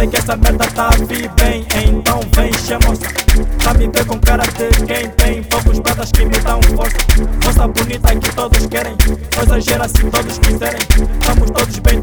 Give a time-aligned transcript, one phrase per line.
[0.00, 0.88] Bem que essa merda tá
[1.36, 2.50] bem Então vem,
[2.86, 3.06] moça
[3.58, 6.96] Pra me ver com cara de quem tem Poucos pratas que me dão força.
[7.44, 8.96] Moça bonita que todos querem
[9.36, 10.80] Coisa gera se todos quiserem.
[11.20, 11.99] Estamos todos bem,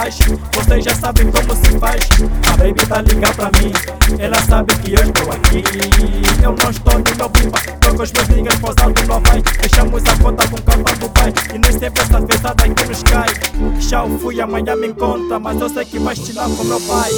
[0.00, 2.08] Vocês já sabem como se faz.
[2.50, 3.70] A baby tá ligar pra mim.
[4.18, 5.62] Ela sabe que eu estou aqui.
[6.42, 10.02] Eu não estou no meu pipa Tô com os meus niggas posados no vai Fechamos
[10.06, 11.34] a conta com capa do pai.
[11.54, 13.28] E nem sempre essa pesada que nos cai.
[13.78, 17.10] Já fui, amanhã me encontra Mas eu sei que vai estilar com meu pai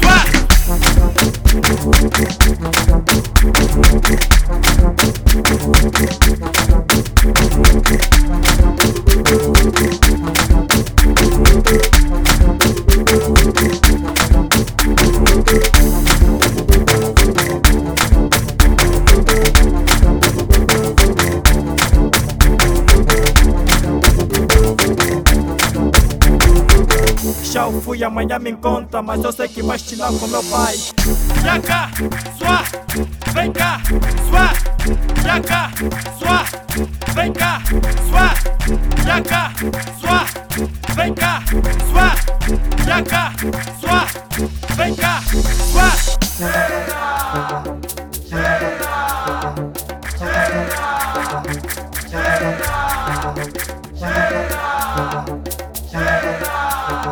[0.00, 0.43] Soit
[27.64, 30.76] Já fui, amanhã me encontra Mas eu sei que vai estilar com meu pai
[31.42, 31.90] vem cá,
[32.36, 32.62] sua,
[35.24, 35.70] yaca,
[36.18, 36.44] sua,
[37.14, 37.62] vem cá,
[38.08, 38.34] sua,
[39.06, 39.52] yaca,
[39.98, 40.24] sua,
[40.94, 41.42] vem cá,
[41.90, 42.14] sua,
[42.86, 43.32] yaca,
[43.80, 44.06] sua,
[44.76, 45.22] vem cá,
[45.72, 45.90] sua.